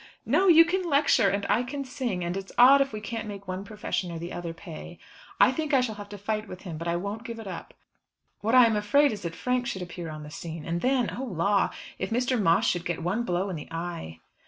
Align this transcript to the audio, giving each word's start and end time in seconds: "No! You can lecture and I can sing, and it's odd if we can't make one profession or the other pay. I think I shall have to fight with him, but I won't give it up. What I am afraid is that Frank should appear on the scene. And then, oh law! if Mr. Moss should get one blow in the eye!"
"No! 0.25 0.47
You 0.47 0.65
can 0.65 0.83
lecture 0.89 1.29
and 1.29 1.45
I 1.47 1.61
can 1.61 1.85
sing, 1.85 2.23
and 2.23 2.35
it's 2.35 2.51
odd 2.57 2.81
if 2.81 2.91
we 2.91 2.99
can't 3.01 3.27
make 3.27 3.47
one 3.47 3.63
profession 3.63 4.11
or 4.11 4.17
the 4.17 4.33
other 4.33 4.51
pay. 4.51 4.97
I 5.39 5.51
think 5.51 5.75
I 5.75 5.81
shall 5.81 5.93
have 5.93 6.09
to 6.09 6.17
fight 6.17 6.47
with 6.47 6.63
him, 6.63 6.79
but 6.79 6.87
I 6.87 6.95
won't 6.95 7.23
give 7.23 7.37
it 7.37 7.45
up. 7.45 7.75
What 8.39 8.55
I 8.55 8.65
am 8.65 8.75
afraid 8.75 9.11
is 9.11 9.21
that 9.21 9.35
Frank 9.35 9.67
should 9.67 9.83
appear 9.83 10.09
on 10.09 10.23
the 10.23 10.31
scene. 10.31 10.65
And 10.65 10.81
then, 10.81 11.15
oh 11.15 11.25
law! 11.25 11.69
if 11.99 12.09
Mr. 12.09 12.41
Moss 12.41 12.65
should 12.65 12.83
get 12.83 13.03
one 13.03 13.21
blow 13.25 13.51
in 13.51 13.55
the 13.55 13.67
eye!" 13.69 14.17